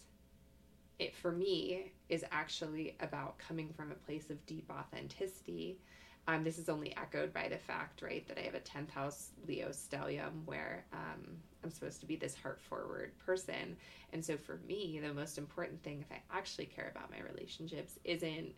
it 0.99 1.15
for 1.15 1.33
me 1.33 1.93
is 2.09 2.25
actually 2.31 2.97
about 3.01 3.39
coming 3.39 3.73
from 3.77 3.93
a 3.93 3.95
place 3.95 4.31
of 4.31 4.45
deep 4.47 4.71
authenticity. 4.71 5.79
Um, 6.27 6.45
this 6.45 6.59
is 6.59 6.69
only 6.69 6.95
echoed 6.97 7.33
by 7.33 7.49
the 7.49 7.57
fact, 7.57 8.03
right, 8.03 8.27
that 8.29 8.39
I 8.39 8.43
have 8.43 8.55
a 8.55 8.61
10th 8.61 8.91
house 8.91 9.31
Leo 9.47 9.69
stellium 9.69 10.45
where 10.45 10.85
um, 10.93 11.37
I'm 11.65 11.71
supposed 11.71 12.01
to 12.01 12.07
be 12.07 12.17
this 12.17 12.35
heart 12.35 12.61
forward 12.61 13.13
person. 13.25 13.77
And 14.13 14.25
so 14.25 14.37
for 14.37 14.61
me, 14.67 15.01
the 15.03 15.15
most 15.15 15.39
important 15.39 15.83
thing, 15.83 16.01
if 16.01 16.13
I 16.13 16.37
actually 16.37 16.67
care 16.67 16.93
about 16.95 17.11
my 17.11 17.21
relationships, 17.21 17.99
isn't 18.05 18.53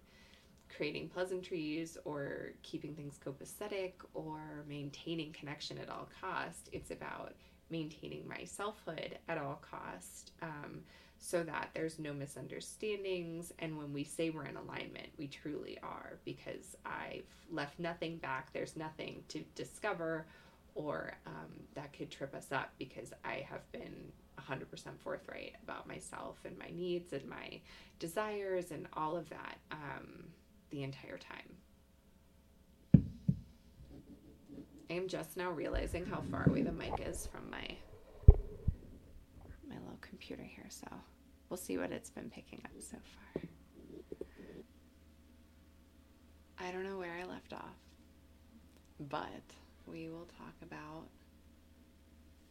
creating 0.74 1.08
pleasantries 1.08 1.98
or 2.04 2.52
keeping 2.62 2.94
things 2.94 3.18
copacetic 3.24 3.92
or 4.14 4.40
maintaining 4.68 5.32
connection 5.32 5.78
at 5.78 5.90
all 5.90 6.08
cost. 6.20 6.68
It's 6.72 6.90
about 6.90 7.34
maintaining 7.70 8.26
my 8.26 8.44
selfhood 8.44 9.18
at 9.28 9.38
all 9.38 9.60
cost 9.68 10.32
um, 10.42 10.80
so 11.20 11.42
that 11.44 11.70
there's 11.74 11.98
no 11.98 12.12
misunderstandings. 12.12 13.52
And 13.58 13.78
when 13.78 13.92
we 13.92 14.04
say 14.04 14.30
we're 14.30 14.46
in 14.46 14.56
alignment, 14.56 15.08
we 15.18 15.28
truly 15.28 15.78
are 15.82 16.18
because 16.24 16.76
I've 16.84 17.26
left 17.52 17.78
nothing 17.78 18.16
back. 18.16 18.52
There's 18.52 18.76
nothing 18.76 19.22
to 19.28 19.44
discover 19.54 20.26
or 20.74 21.12
um, 21.26 21.50
that 21.74 21.92
could 21.92 22.10
trip 22.10 22.34
us 22.34 22.52
up 22.52 22.70
because 22.78 23.12
I 23.24 23.44
have 23.48 23.70
been 23.70 24.12
100% 24.38 24.64
forthright 24.98 25.54
about 25.62 25.86
myself 25.86 26.38
and 26.44 26.58
my 26.58 26.70
needs 26.74 27.12
and 27.12 27.26
my 27.28 27.60
desires 27.98 28.70
and 28.70 28.86
all 28.94 29.16
of 29.16 29.28
that. 29.28 29.58
Um, 29.70 30.24
the 30.70 30.82
entire 30.82 31.18
time. 31.18 33.02
I 34.88 34.94
am 34.94 35.08
just 35.08 35.36
now 35.36 35.50
realizing 35.50 36.06
how 36.06 36.22
far 36.30 36.48
away 36.48 36.62
the 36.62 36.72
mic 36.72 37.00
is 37.00 37.26
from 37.26 37.50
my 37.50 37.76
computer 40.20 40.42
here, 40.42 40.66
so 40.68 40.86
we'll 41.48 41.56
see 41.56 41.78
what 41.78 41.90
it's 41.90 42.10
been 42.10 42.28
picking 42.28 42.60
up 42.64 42.70
so 42.78 42.96
far. 43.32 43.42
I 46.58 46.70
don't 46.70 46.84
know 46.84 46.98
where 46.98 47.16
I 47.18 47.24
left 47.24 47.54
off, 47.54 47.78
but 48.98 49.28
we 49.86 50.10
will 50.10 50.28
talk 50.38 50.54
about. 50.62 51.06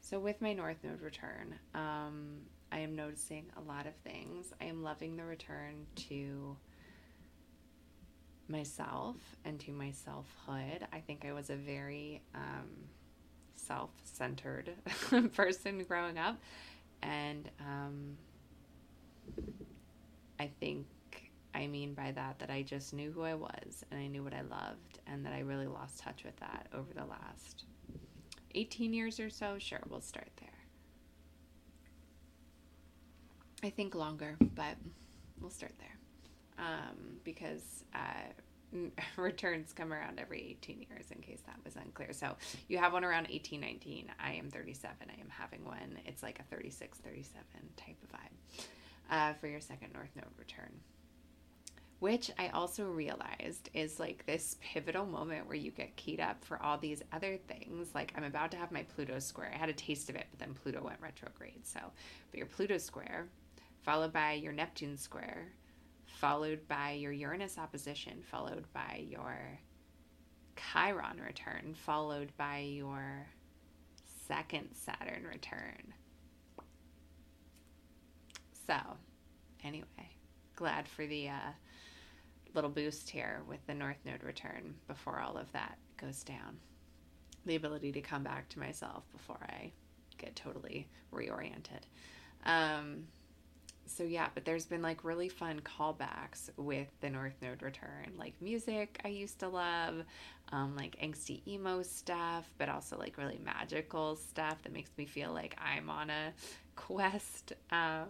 So, 0.02 0.20
with 0.20 0.42
my 0.42 0.54
North 0.54 0.78
Node 0.84 1.02
return, 1.02 1.54
um, 1.76 2.38
I 2.72 2.80
am 2.80 2.96
noticing 2.96 3.46
a 3.56 3.62
lot 3.62 3.86
of 3.86 3.94
things. 3.98 4.52
I 4.60 4.66
am 4.66 4.82
loving 4.82 5.16
the 5.16 5.24
return 5.24 5.86
to 6.08 6.58
myself 8.48 9.16
and 9.46 9.60
to 9.60 9.72
my 9.72 9.92
selfhood. 9.92 10.88
I 10.92 11.02
think 11.06 11.24
I 11.24 11.34
was 11.34 11.52
a 11.52 11.56
very 11.56 12.24
um, 12.34 12.90
self 13.54 13.92
centered 14.04 14.72
person 15.36 15.84
growing 15.84 16.18
up. 16.18 16.40
And 17.02 17.50
um, 17.60 18.18
I 20.40 20.48
think 20.48 20.88
I 21.54 21.68
mean 21.68 21.94
by 21.94 22.12
that 22.12 22.40
that 22.40 22.50
I 22.50 22.64
just 22.64 22.94
knew 22.94 23.12
who 23.12 23.24
I 23.24 23.36
was 23.36 23.84
and 23.92 24.00
I 24.00 24.08
knew 24.08 24.24
what 24.24 24.34
I 24.34 24.42
loved, 24.42 25.00
and 25.08 25.26
that 25.26 25.34
I 25.34 25.40
really 25.40 25.68
lost 25.68 26.00
touch 26.00 26.24
with 26.24 26.38
that 26.38 26.68
over 26.74 26.94
the 26.94 27.06
last 27.06 27.66
18 28.56 28.94
years 28.94 29.20
or 29.20 29.30
so. 29.30 29.58
Sure, 29.60 29.84
we'll 29.90 30.02
start 30.02 30.30
there. 30.38 30.50
I 33.64 33.70
think 33.70 33.94
longer, 33.96 34.40
but 34.56 34.78
we'll 35.42 35.52
start 35.52 35.74
there 35.80 36.00
um, 36.58 37.20
because 37.24 37.84
uh, 37.94 38.32
returns 39.18 39.74
come 39.74 39.94
around 39.94 40.20
every 40.20 40.58
18 40.62 40.86
years 40.90 41.06
in 41.12 41.22
case 41.22 41.42
that 41.46 41.58
was 41.64 41.76
unclear. 41.76 42.14
So 42.14 42.36
you 42.68 42.78
have 42.78 42.94
one 42.94 43.04
around 43.04 43.28
18 43.30 43.60
19 43.62 44.12
i 44.20 44.34
am 44.34 44.50
37 44.50 44.96
i 45.02 45.20
am 45.20 45.30
having 45.30 45.64
one. 45.66 45.98
It's 46.06 46.24
like 46.24 46.40
a 46.40 46.44
36 46.44 46.98
37 47.00 47.44
type 47.78 47.98
of 48.04 48.10
vibe 48.10 48.64
uh, 49.12 49.34
for 49.34 49.48
your 49.48 49.62
second 49.62 49.94
north 49.94 50.16
node 50.16 50.26
return. 50.38 50.72
Which 52.00 52.32
i 52.38 52.50
also 52.50 52.86
realized 52.86 53.70
is 53.74 54.00
like 54.00 54.26
this 54.26 54.58
pivotal 54.62 55.06
moment 55.06 55.48
where 55.48 55.58
you 55.58 55.72
get 55.72 55.96
keyed 55.96 56.20
up 56.20 56.44
for 56.46 56.62
all 56.62 56.78
these 56.78 57.02
other 57.12 57.38
things. 57.48 57.90
Like 57.94 58.14
i'm 58.16 58.24
about 58.24 58.52
to 58.52 58.58
have 58.58 58.72
my 58.72 58.84
pluto 58.84 59.20
square. 59.20 59.52
I 59.54 59.58
had 59.58 59.70
a 59.70 59.74
taste 59.74 60.10
of 60.10 60.16
it 60.16 60.28
but 60.32 60.40
then 60.40 60.54
pluto 60.54 60.82
went 60.84 61.02
retrograde. 61.02 61.66
So 61.66 61.80
but 62.32 62.38
your 62.38 62.48
pluto 62.48 62.78
square 62.78 63.28
followed 63.82 64.14
by 64.14 64.34
your 64.34 64.54
neptune 64.54 64.98
square 64.98 65.48
followed 66.20 66.68
by 66.68 66.92
your 66.92 67.14
Uranus 67.14 67.58
opposition, 67.58 68.22
followed 68.30 68.66
by 68.74 69.06
your 69.10 69.38
Chiron 70.58 71.22
return, 71.26 71.74
followed 71.74 72.32
by 72.38 72.60
your 72.60 73.26
second 74.28 74.70
Saturn 74.74 75.26
return. 75.26 75.94
So, 78.68 78.78
anyway, 79.64 79.86
glad 80.56 80.88
for 80.88 81.06
the 81.06 81.30
uh, 81.30 81.52
little 82.54 82.70
boost 82.70 83.10
here 83.10 83.42
with 83.48 83.66
the 83.66 83.74
North 83.74 84.00
Node 84.06 84.24
return 84.24 84.76
before 84.88 85.20
all 85.20 85.38
of 85.38 85.52
that 85.54 85.78
goes 85.98 86.24
down. 86.24 86.58
The 87.46 87.56
ability 87.56 87.94
to 87.94 88.02
come 88.02 88.24
back 88.24 88.50
to 88.50 88.60
myself 88.60 89.04
before 89.14 89.40
I 89.42 89.72
get 90.18 90.36
totally 90.36 90.88
reoriented. 91.14 91.84
Um, 92.46 93.06
so 93.90 94.04
yeah, 94.04 94.28
but 94.34 94.46
there's 94.46 94.66
been 94.66 94.82
like 94.82 95.04
really 95.04 95.30
fun 95.30 95.62
callbacks 95.62 96.50
with 96.58 96.88
the 97.02 97.10
North 97.10 97.36
Node 97.42 97.62
return, 97.62 98.14
like 98.18 98.34
music 98.40 99.00
I 99.04 99.08
used 99.10 99.40
to 99.40 99.50
love, 99.50 100.04
um, 100.52 100.76
like 100.76 100.96
angsty 101.02 101.42
emo 101.48 101.82
stuff, 101.82 102.46
but 102.58 102.70
also 102.70 102.98
like 102.98 103.18
really 103.18 103.40
magical 103.44 104.16
stuff 104.16 104.62
that 104.64 104.72
makes 104.72 104.92
me 104.98 105.06
feel 105.06 105.34
like 105.34 105.58
I'm 105.60 105.90
on 105.90 106.10
a 106.10 106.34
quest. 106.76 107.54
Um, 107.72 108.08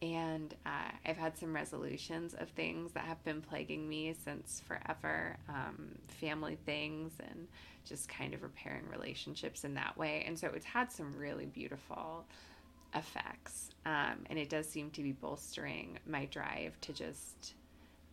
and 0.00 0.54
uh, 0.66 0.90
I've 1.06 1.16
had 1.16 1.36
some 1.36 1.54
resolutions 1.54 2.34
of 2.34 2.48
things 2.50 2.92
that 2.92 3.04
have 3.04 3.22
been 3.24 3.40
plaguing 3.40 3.88
me 3.88 4.14
since 4.24 4.62
forever, 4.66 5.36
um, 5.48 5.88
family 6.08 6.58
things, 6.66 7.12
and 7.20 7.48
just 7.84 8.08
kind 8.08 8.34
of 8.34 8.42
repairing 8.42 8.84
relationships 8.90 9.64
in 9.64 9.74
that 9.74 9.96
way. 9.96 10.24
And 10.26 10.38
so 10.38 10.48
it's 10.54 10.66
had 10.66 10.92
some 10.92 11.16
really 11.16 11.46
beautiful 11.46 12.26
effects. 12.94 13.70
Um, 13.86 14.24
and 14.30 14.38
it 14.38 14.48
does 14.48 14.68
seem 14.68 14.90
to 14.92 15.02
be 15.02 15.12
bolstering 15.12 15.98
my 16.06 16.24
drive 16.26 16.80
to 16.82 16.92
just 16.92 17.54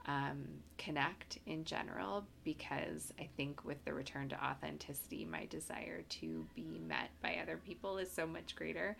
um, 0.05 0.43
connect 0.77 1.37
in 1.45 1.63
general 1.63 2.25
because 2.43 3.13
I 3.19 3.29
think 3.37 3.63
with 3.63 3.83
the 3.85 3.93
return 3.93 4.29
to 4.29 4.43
authenticity, 4.45 5.25
my 5.25 5.45
desire 5.45 6.01
to 6.01 6.45
be 6.55 6.79
met 6.87 7.11
by 7.21 7.37
other 7.41 7.57
people 7.57 7.97
is 7.97 8.11
so 8.11 8.25
much 8.25 8.55
greater. 8.55 8.97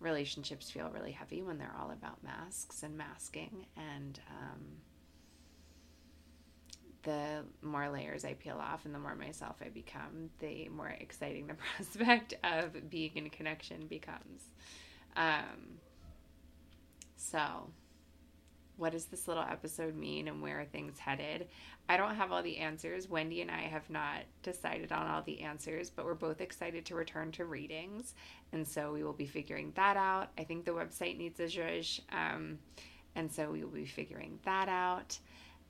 Relationships 0.00 0.70
feel 0.70 0.90
really 0.90 1.12
heavy 1.12 1.42
when 1.42 1.58
they're 1.58 1.74
all 1.78 1.90
about 1.90 2.22
masks 2.24 2.82
and 2.82 2.96
masking. 2.96 3.66
And 3.76 4.18
um, 4.30 4.60
the 7.02 7.44
more 7.62 7.88
layers 7.88 8.24
I 8.24 8.34
peel 8.34 8.58
off 8.58 8.84
and 8.84 8.94
the 8.94 8.98
more 8.98 9.14
myself 9.14 9.56
I 9.64 9.68
become, 9.68 10.30
the 10.40 10.68
more 10.68 10.88
exciting 11.00 11.46
the 11.46 11.54
prospect 11.76 12.34
of 12.44 12.90
being 12.90 13.12
in 13.14 13.30
connection 13.30 13.86
becomes. 13.86 14.42
Um, 15.16 15.78
so, 17.16 17.70
what 18.76 18.92
does 18.92 19.06
this 19.06 19.28
little 19.28 19.42
episode 19.42 19.94
mean 19.94 20.26
and 20.28 20.40
where 20.40 20.60
are 20.60 20.64
things 20.64 20.98
headed? 20.98 21.48
I 21.88 21.96
don't 21.96 22.14
have 22.14 22.32
all 22.32 22.42
the 22.42 22.58
answers. 22.58 23.08
Wendi 23.08 23.42
and 23.42 23.50
I 23.50 23.62
have 23.62 23.88
not 23.90 24.22
decided 24.42 24.92
on 24.92 25.06
all 25.06 25.22
the 25.22 25.40
answers, 25.42 25.90
but 25.90 26.04
we're 26.04 26.14
both 26.14 26.40
excited 26.40 26.86
to 26.86 26.94
return 26.94 27.32
to 27.32 27.44
readings. 27.44 28.14
And 28.52 28.66
so 28.66 28.92
we 28.92 29.02
will 29.04 29.12
be 29.12 29.26
figuring 29.26 29.72
that 29.74 29.96
out. 29.96 30.30
I 30.38 30.44
think 30.44 30.64
the 30.64 30.70
website 30.70 31.18
needs 31.18 31.40
a 31.40 31.44
zhuzh. 31.44 32.00
Um, 32.12 32.58
and 33.16 33.30
so 33.30 33.50
we 33.50 33.62
will 33.64 33.70
be 33.72 33.86
figuring 33.86 34.38
that 34.44 34.68
out. 34.68 35.18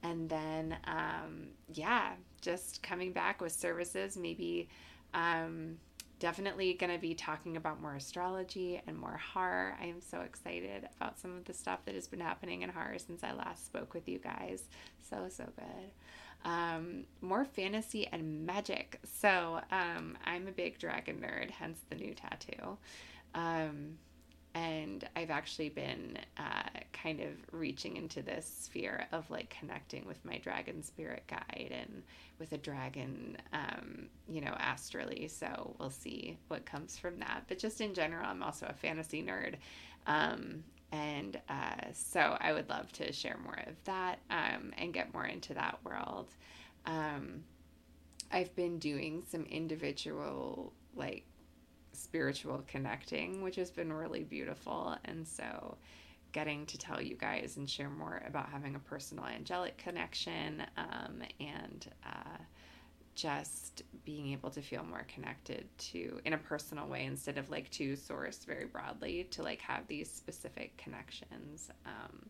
and 0.02 0.28
then 0.28 0.76
um, 0.84 1.48
yeah, 1.72 2.12
just 2.40 2.82
coming 2.82 3.12
back 3.12 3.40
with 3.40 3.52
services. 3.52 4.16
Maybe 4.16 4.68
um, 5.14 5.78
definitely 6.20 6.74
going 6.74 6.92
to 6.92 6.98
be 6.98 7.14
talking 7.14 7.56
about 7.56 7.82
more 7.82 7.96
astrology 7.96 8.80
and 8.86 8.96
more 8.96 9.18
horror. 9.32 9.76
I 9.80 9.86
am 9.86 10.00
so 10.00 10.20
excited 10.20 10.88
about 10.96 11.18
some 11.18 11.36
of 11.36 11.44
the 11.44 11.52
stuff 11.52 11.80
that 11.86 11.96
has 11.96 12.06
been 12.06 12.20
happening 12.20 12.62
in 12.62 12.70
horror 12.70 12.98
since 12.98 13.24
I 13.24 13.32
last 13.32 13.66
spoke 13.66 13.92
with 13.92 14.08
you 14.08 14.18
guys. 14.18 14.62
So 15.02 15.26
so 15.28 15.44
good 15.56 15.90
um, 16.44 17.04
more 17.20 17.44
fantasy 17.44 18.06
and 18.06 18.46
magic. 18.46 18.98
So 19.04 19.60
um, 19.70 20.16
I'm 20.24 20.48
a 20.48 20.52
big 20.52 20.78
dragon 20.78 21.16
nerd, 21.16 21.50
hence 21.50 21.80
the 21.88 21.96
new 21.96 22.14
tattoo. 22.14 22.78
Um, 23.34 23.98
and 24.54 25.08
I've 25.14 25.30
actually 25.30 25.68
been 25.68 26.18
uh, 26.36 26.80
kind 26.92 27.20
of 27.20 27.28
reaching 27.52 27.96
into 27.96 28.22
this 28.22 28.46
sphere 28.46 29.06
of 29.12 29.30
like 29.30 29.54
connecting 29.58 30.04
with 30.06 30.24
my 30.24 30.38
dragon 30.38 30.82
spirit 30.82 31.22
guide 31.28 31.72
and 31.72 32.02
with 32.38 32.52
a 32.52 32.58
dragon, 32.58 33.36
um, 33.52 34.06
you 34.28 34.40
know, 34.40 34.54
astrally. 34.58 35.28
So 35.28 35.74
we'll 35.78 35.90
see 35.90 36.38
what 36.48 36.66
comes 36.66 36.98
from 36.98 37.18
that. 37.20 37.44
But 37.46 37.58
just 37.58 37.80
in 37.80 37.94
general, 37.94 38.26
I'm 38.26 38.42
also 38.42 38.66
a 38.68 38.74
fantasy 38.74 39.22
nerd. 39.22 39.54
Um, 40.06 40.64
and 40.92 41.40
uh, 41.48 41.92
so 41.92 42.36
I 42.40 42.52
would 42.52 42.68
love 42.68 42.90
to 42.92 43.12
share 43.12 43.38
more 43.44 43.58
of 43.66 43.74
that 43.84 44.18
um, 44.30 44.72
and 44.76 44.92
get 44.92 45.14
more 45.14 45.26
into 45.26 45.54
that 45.54 45.78
world. 45.84 46.28
Um, 46.86 47.44
I've 48.32 48.54
been 48.56 48.78
doing 48.78 49.22
some 49.28 49.44
individual, 49.44 50.72
like, 50.96 51.24
spiritual 52.00 52.62
connecting, 52.66 53.42
which 53.42 53.56
has 53.56 53.70
been 53.70 53.92
really 53.92 54.24
beautiful. 54.24 54.96
And 55.04 55.26
so, 55.26 55.76
getting 56.32 56.64
to 56.66 56.78
tell 56.78 57.00
you 57.00 57.16
guys 57.16 57.56
and 57.56 57.68
share 57.68 57.90
more 57.90 58.22
about 58.26 58.48
having 58.48 58.76
a 58.76 58.78
personal 58.78 59.24
angelic 59.24 59.76
connection 59.78 60.62
um, 60.76 61.22
and 61.40 61.90
uh, 62.06 62.38
just 63.14 63.82
being 64.04 64.32
able 64.32 64.50
to 64.50 64.62
feel 64.62 64.84
more 64.84 65.04
connected 65.12 65.66
to 65.78 66.20
in 66.24 66.32
a 66.32 66.38
personal 66.38 66.86
way 66.86 67.04
instead 67.04 67.36
of 67.36 67.50
like 67.50 67.68
to 67.70 67.96
source 67.96 68.44
very 68.44 68.64
broadly 68.64 69.26
to 69.30 69.42
like 69.42 69.60
have 69.60 69.86
these 69.88 70.10
specific 70.10 70.76
connections 70.76 71.70
um, 71.84 72.24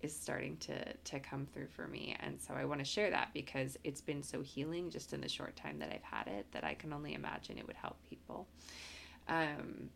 is 0.00 0.16
starting 0.16 0.56
to 0.56 0.74
to 1.04 1.18
come 1.20 1.46
through 1.52 1.66
for 1.66 1.86
me 1.86 2.16
and 2.20 2.40
so 2.40 2.54
i 2.54 2.64
want 2.64 2.80
to 2.80 2.84
share 2.84 3.10
that 3.10 3.28
because 3.34 3.76
it's 3.84 4.00
been 4.00 4.22
so 4.22 4.40
healing 4.40 4.88
just 4.88 5.12
in 5.12 5.20
the 5.20 5.28
short 5.28 5.54
time 5.56 5.78
that 5.78 5.90
i've 5.92 6.02
had 6.02 6.26
it 6.26 6.46
that 6.52 6.64
i 6.64 6.72
can 6.72 6.92
only 6.92 7.14
imagine 7.14 7.58
it 7.58 7.66
would 7.66 7.76
help 7.76 7.96
people 8.08 8.46
um, 9.28 9.90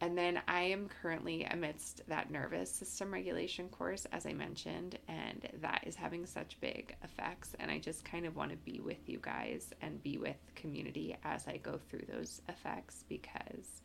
and 0.00 0.16
then 0.16 0.40
I 0.46 0.62
am 0.62 0.88
currently 1.00 1.44
amidst 1.44 2.06
that 2.08 2.30
nervous 2.30 2.70
system 2.70 3.12
regulation 3.12 3.68
course, 3.70 4.06
as 4.12 4.26
I 4.26 4.34
mentioned, 4.34 4.98
and 5.08 5.48
that 5.62 5.84
is 5.86 5.96
having 5.96 6.26
such 6.26 6.60
big 6.60 6.94
effects. 7.02 7.56
And 7.58 7.70
I 7.70 7.78
just 7.78 8.04
kind 8.04 8.26
of 8.26 8.36
want 8.36 8.50
to 8.50 8.58
be 8.58 8.80
with 8.80 9.08
you 9.08 9.18
guys 9.22 9.70
and 9.80 10.02
be 10.02 10.18
with 10.18 10.36
community 10.54 11.16
as 11.24 11.48
I 11.48 11.56
go 11.56 11.78
through 11.78 12.04
those 12.12 12.42
effects 12.48 13.04
because 13.08 13.80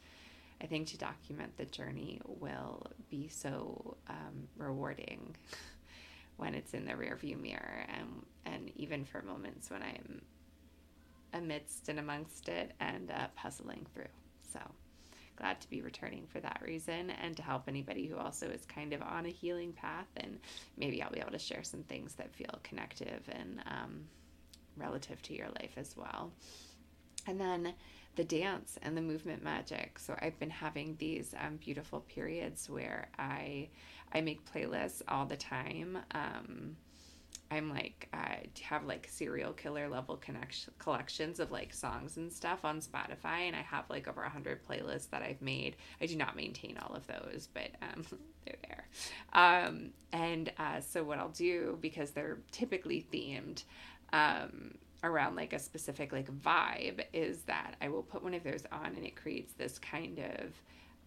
I 0.62 0.65
think 0.65 0.88
to 0.89 0.98
document 0.98 1.56
the 1.58 1.65
journey 1.65 2.20
will 2.25 2.88
be 3.10 3.30
so 3.30 3.96
um, 4.10 4.50
rewarding 4.58 5.38
when 6.38 6.56
it's 6.56 6.74
in 6.74 6.86
the 6.86 6.94
rearview 6.94 7.39
mirror 7.39 7.86
and, 7.88 8.25
and 8.46 8.72
even 8.75 9.06
for 9.06 9.22
moments 9.22 9.70
when 9.70 9.82
I'm 9.82 10.22
amidst 11.34 11.88
and 11.88 12.00
amongst 12.00 12.50
it 12.50 12.74
and 12.82 13.12
uh, 13.12 13.27
puzzling 13.36 13.86
through. 13.94 14.03
So 14.51 14.60
glad 15.36 15.60
to 15.62 15.70
be 15.70 15.81
returning 15.81 16.27
for 16.27 16.39
that 16.39 16.62
reason 16.63 17.10
and 17.10 17.36
to 17.36 17.43
help 17.43 17.63
anybody 17.67 18.05
who 18.05 18.17
also 18.17 18.48
is 18.48 18.65
kind 18.65 18.93
of 18.93 19.01
on 19.01 19.25
a 19.25 19.29
healing 19.29 19.74
path. 19.74 20.08
And 20.17 20.39
maybe 20.77 21.01
I'll 21.01 21.12
be 21.12 21.20
able 21.20 21.31
to 21.31 21.39
share 21.39 21.63
some 21.63 21.84
things 21.84 22.15
that 22.15 22.34
feel 22.36 22.60
connective 22.63 23.22
and 23.31 23.62
um, 23.65 24.01
relative 24.77 25.22
to 25.24 25.36
your 25.36 25.48
life 25.60 25.74
as 25.77 25.96
well. 25.98 26.31
And 27.27 27.39
then 27.39 27.74
the 28.15 28.24
dance 28.24 28.77
and 28.81 28.96
the 28.96 29.01
movement 29.01 29.43
magic. 29.43 29.98
So 29.98 30.15
I've 30.22 30.38
been 30.39 30.50
having 30.50 30.96
these 31.00 31.34
um, 31.39 31.58
beautiful 31.58 32.01
periods 32.01 32.70
where 32.70 33.10
I 33.17 33.69
I 34.13 34.21
make 34.21 34.52
playlists 34.52 35.02
all 35.08 35.25
the 35.25 35.38
time. 35.38 35.97
Um, 36.12 36.75
I'm 37.51 37.69
like 37.69 38.07
I 38.13 38.45
have 38.63 38.85
like 38.85 39.07
serial 39.09 39.51
killer 39.51 39.89
level 39.89 40.15
connection 40.15 40.73
collections 40.79 41.39
of 41.39 41.51
like 41.51 41.73
songs 41.73 42.15
and 42.15 42.31
stuff 42.31 42.63
on 42.63 42.79
Spotify, 42.79 43.47
and 43.47 43.55
I 43.55 43.61
have 43.61 43.89
like 43.89 44.07
over 44.07 44.23
hundred 44.23 44.65
playlists 44.65 45.09
that 45.09 45.21
I've 45.21 45.41
made. 45.41 45.75
I 46.01 46.05
do 46.05 46.15
not 46.15 46.37
maintain 46.37 46.77
all 46.77 46.95
of 46.95 47.05
those, 47.07 47.49
but 47.53 47.71
um, 47.81 48.05
they're 48.45 48.55
there. 48.67 48.87
Um, 49.33 49.89
and 50.13 50.51
uh, 50.57 50.79
so 50.79 51.03
what 51.03 51.19
I'll 51.19 51.29
do 51.29 51.77
because 51.81 52.11
they're 52.11 52.39
typically 52.51 53.05
themed. 53.11 53.63
Um, 54.13 54.75
around 55.03 55.35
like 55.35 55.51
a 55.51 55.57
specific 55.57 56.11
like 56.11 56.29
vibe 56.31 57.03
is 57.11 57.41
that 57.43 57.75
I 57.81 57.89
will 57.89 58.03
put 58.03 58.21
one 58.21 58.35
of 58.35 58.43
those 58.43 58.63
on 58.71 58.93
and 58.95 59.03
it 59.03 59.15
creates 59.15 59.53
this 59.53 59.79
kind 59.79 60.19
of 60.19 60.53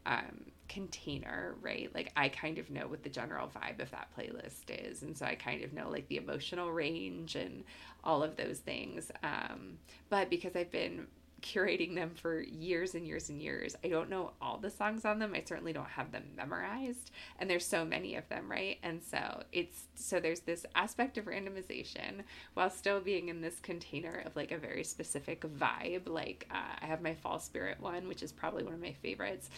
um, 0.06 0.52
container, 0.68 1.54
right? 1.60 1.90
Like 1.94 2.12
I 2.16 2.28
kind 2.28 2.58
of 2.58 2.70
know 2.70 2.86
what 2.86 3.02
the 3.02 3.08
general 3.08 3.48
vibe 3.48 3.80
of 3.80 3.90
that 3.90 4.08
playlist 4.16 4.64
is. 4.68 5.02
And 5.02 5.16
so 5.16 5.26
I 5.26 5.34
kind 5.34 5.62
of 5.62 5.72
know 5.72 5.88
like 5.90 6.08
the 6.08 6.16
emotional 6.16 6.72
range 6.72 7.36
and 7.36 7.64
all 8.02 8.22
of 8.22 8.36
those 8.36 8.58
things. 8.58 9.10
Um, 9.22 9.78
but 10.10 10.30
because 10.30 10.56
I've 10.56 10.70
been 10.70 11.06
curating 11.42 11.94
them 11.94 12.10
for 12.14 12.40
years 12.40 12.94
and 12.94 13.06
years 13.06 13.28
and 13.28 13.40
years, 13.40 13.76
I 13.84 13.88
don't 13.88 14.08
know 14.08 14.32
all 14.40 14.56
the 14.56 14.70
songs 14.70 15.04
on 15.04 15.18
them. 15.18 15.34
I 15.34 15.42
certainly 15.46 15.74
don't 15.74 15.88
have 15.88 16.10
them 16.10 16.24
memorized. 16.34 17.10
And 17.38 17.50
there's 17.50 17.66
so 17.66 17.84
many 17.84 18.16
of 18.16 18.26
them, 18.30 18.50
right? 18.50 18.78
And 18.82 19.02
so 19.02 19.42
it's 19.52 19.84
so 19.94 20.20
there's 20.20 20.40
this 20.40 20.64
aspect 20.74 21.18
of 21.18 21.26
randomization 21.26 22.22
while 22.54 22.70
still 22.70 23.00
being 23.00 23.28
in 23.28 23.42
this 23.42 23.60
container 23.60 24.22
of 24.24 24.34
like 24.36 24.52
a 24.52 24.58
very 24.58 24.84
specific 24.84 25.42
vibe. 25.42 26.08
Like 26.08 26.48
uh, 26.50 26.78
I 26.80 26.86
have 26.86 27.02
my 27.02 27.14
fall 27.14 27.38
spirit 27.38 27.76
one, 27.78 28.08
which 28.08 28.22
is 28.22 28.32
probably 28.32 28.64
one 28.64 28.74
of 28.74 28.80
my 28.80 28.94
favorites 29.02 29.50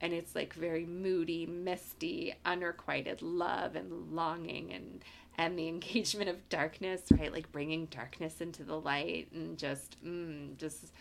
and 0.00 0.12
it's 0.12 0.34
like 0.34 0.54
very 0.54 0.86
moody, 0.86 1.46
misty, 1.46 2.34
unrequited 2.44 3.22
love 3.22 3.76
and 3.76 4.12
longing 4.12 4.72
and 4.72 5.04
and 5.38 5.58
the 5.58 5.68
engagement 5.68 6.28
of 6.28 6.48
darkness, 6.48 7.02
right? 7.10 7.32
Like 7.32 7.52
bringing 7.52 7.86
darkness 7.86 8.40
into 8.40 8.62
the 8.64 8.78
light 8.78 9.28
and 9.32 9.58
just 9.58 10.02
mm, 10.04 10.56
just 10.56 10.92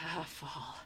ah, 0.00 0.24
fall. 0.28 0.76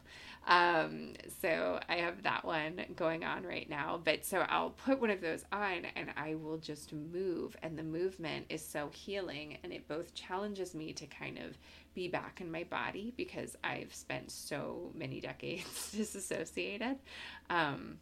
Um, 0.46 1.14
so 1.40 1.80
I 1.88 1.96
have 1.96 2.22
that 2.22 2.44
one 2.44 2.80
going 2.94 3.24
on 3.24 3.44
right 3.44 3.68
now. 3.68 4.00
But 4.02 4.24
so 4.24 4.46
I'll 4.48 4.70
put 4.70 5.00
one 5.00 5.10
of 5.10 5.20
those 5.20 5.44
on 5.52 5.86
and 5.96 6.10
I 6.16 6.34
will 6.34 6.58
just 6.58 6.92
move. 6.92 7.56
And 7.62 7.78
the 7.78 7.82
movement 7.82 8.46
is 8.48 8.64
so 8.64 8.88
healing 8.92 9.58
and 9.62 9.72
it 9.72 9.88
both 9.88 10.14
challenges 10.14 10.74
me 10.74 10.92
to 10.94 11.06
kind 11.06 11.38
of 11.38 11.58
be 11.94 12.08
back 12.08 12.40
in 12.40 12.50
my 12.50 12.64
body 12.64 13.12
because 13.16 13.56
I've 13.64 13.94
spent 13.94 14.30
so 14.30 14.92
many 14.94 15.20
decades 15.20 15.92
disassociated. 15.92 16.96
Um, 17.50 17.98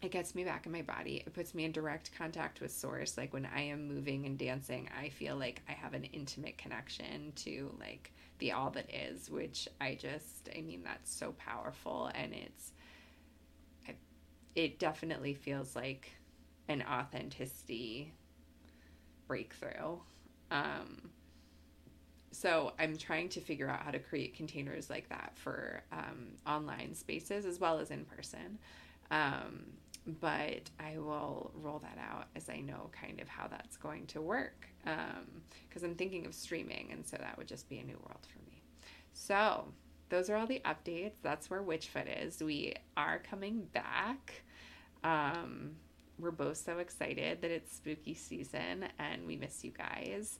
it 0.00 0.12
gets 0.12 0.34
me 0.34 0.44
back 0.44 0.64
in 0.66 0.72
my 0.72 0.82
body. 0.82 1.22
It 1.26 1.34
puts 1.34 1.54
me 1.54 1.64
in 1.64 1.72
direct 1.72 2.12
contact 2.16 2.60
with 2.60 2.70
source. 2.70 3.16
Like 3.16 3.32
when 3.32 3.46
I 3.46 3.62
am 3.62 3.88
moving 3.88 4.26
and 4.26 4.38
dancing, 4.38 4.88
I 4.98 5.08
feel 5.08 5.36
like 5.36 5.62
I 5.68 5.72
have 5.72 5.94
an 5.94 6.04
intimate 6.04 6.56
connection 6.56 7.32
to 7.36 7.74
like 7.80 8.12
the 8.38 8.52
all 8.52 8.70
that 8.70 8.88
is, 8.94 9.28
which 9.28 9.68
I 9.80 9.96
just, 10.00 10.48
I 10.56 10.60
mean, 10.60 10.82
that's 10.84 11.12
so 11.12 11.34
powerful. 11.38 12.10
And 12.14 12.32
it's, 12.32 12.72
I, 13.88 13.94
it 14.54 14.78
definitely 14.78 15.34
feels 15.34 15.74
like 15.74 16.12
an 16.68 16.84
authenticity 16.88 18.12
breakthrough. 19.26 19.98
Um, 20.52 21.10
so 22.30 22.72
I'm 22.78 22.96
trying 22.96 23.30
to 23.30 23.40
figure 23.40 23.68
out 23.68 23.80
how 23.80 23.90
to 23.90 23.98
create 23.98 24.36
containers 24.36 24.88
like 24.88 25.08
that 25.08 25.32
for 25.34 25.82
um, 25.90 26.28
online 26.46 26.94
spaces 26.94 27.44
as 27.44 27.58
well 27.58 27.80
as 27.80 27.90
in 27.90 28.04
person. 28.04 28.58
Um, 29.10 29.64
but 30.20 30.70
I 30.80 30.98
will 30.98 31.52
roll 31.54 31.78
that 31.80 31.98
out 31.98 32.28
as 32.34 32.48
I 32.48 32.60
know 32.60 32.90
kind 32.92 33.20
of 33.20 33.28
how 33.28 33.46
that's 33.46 33.76
going 33.76 34.06
to 34.06 34.20
work 34.20 34.68
because 34.82 35.82
um, 35.82 35.90
I'm 35.90 35.94
thinking 35.94 36.26
of 36.26 36.34
streaming, 36.34 36.88
and 36.92 37.06
so 37.06 37.16
that 37.20 37.36
would 37.36 37.48
just 37.48 37.68
be 37.68 37.78
a 37.78 37.84
new 37.84 37.98
world 38.06 38.26
for 38.32 38.38
me. 38.50 38.62
So 39.12 39.64
those 40.08 40.30
are 40.30 40.36
all 40.36 40.46
the 40.46 40.62
updates. 40.64 41.16
That's 41.22 41.50
where 41.50 41.62
Witchfoot 41.62 42.26
is. 42.26 42.42
We 42.42 42.74
are 42.96 43.18
coming 43.18 43.68
back. 43.72 44.42
Um, 45.04 45.72
we're 46.18 46.30
both 46.30 46.56
so 46.56 46.78
excited 46.78 47.42
that 47.42 47.50
it's 47.50 47.76
spooky 47.76 48.14
season 48.14 48.86
and 48.98 49.26
we 49.26 49.36
miss 49.36 49.62
you 49.62 49.70
guys. 49.70 50.38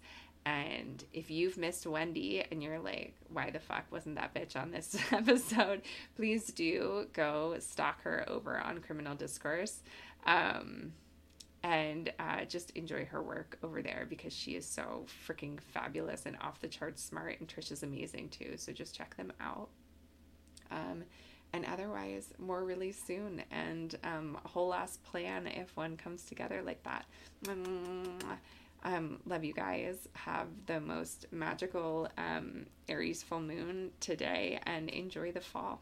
And 0.49 1.05
if 1.13 1.31
you've 1.31 1.59
missed 1.59 1.85
Wendi 1.85 2.43
and 2.51 2.63
you're 2.63 2.79
like, 2.79 3.15
why 3.31 3.51
the 3.51 3.59
fuck 3.59 3.85
wasn't 3.91 4.15
that 4.15 4.35
bitch 4.35 4.57
on 4.57 4.71
this 4.71 4.97
episode? 5.13 5.83
Please 6.17 6.47
do 6.47 7.07
go 7.13 7.57
stalk 7.59 8.03
her 8.05 8.25
over 8.27 8.59
on 8.59 8.81
Criminal 8.81 9.15
Discourse 9.15 9.83
um, 10.25 10.95
and 11.63 12.11
uh, 12.19 12.47
just 12.47 12.71
enjoy 12.71 13.05
her 13.05 13.23
work 13.23 13.59
over 13.63 13.83
there 13.83 14.07
because 14.09 14.33
she 14.33 14.53
is 14.53 14.65
so 14.65 15.05
freaking 15.29 15.61
fabulous 15.61 16.25
and 16.25 16.39
off 16.41 16.61
the 16.61 16.69
charts 16.69 17.05
smart. 17.05 17.39
And 17.41 17.47
Trish 17.47 17.71
is 17.71 17.83
amazing 17.83 18.31
too. 18.31 18.55
So 18.57 18.73
just 18.73 18.95
check 18.95 19.19
them 19.19 19.35
out. 19.43 19.69
Um, 20.71 21.05
and 21.53 21.67
otherwise, 21.67 22.33
more 22.39 22.65
really 22.65 22.93
soon 22.93 23.43
and 23.51 23.99
um, 24.03 24.39
a 24.43 24.49
whole 24.49 24.73
ass 24.73 24.97
plan 24.97 25.47
if 25.47 25.77
one 25.77 25.99
comes 25.99 26.23
together 26.23 26.63
like 26.65 26.83
that. 26.85 27.05
Um, 28.85 29.21
love 29.27 29.45
you 29.45 29.53
guys. 29.53 30.09
Have 30.15 30.49
the 30.67 30.81
most 30.81 31.27
magical 31.31 32.09
um, 32.17 32.67
Aries 32.89 33.23
full 33.23 33.41
moon 33.41 33.91
today 34.01 34.61
and 34.65 34.89
enjoy 34.89 35.33
the 35.33 35.41
fall. 35.41 35.81